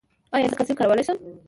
ایا 0.33 0.47
زه 0.51 0.55
کلسیم 0.57 0.77
کارولی 0.79 1.03
شم؟ 1.07 1.17